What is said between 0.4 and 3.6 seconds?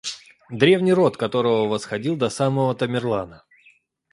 древний род которого восходил до самого Тамерлана.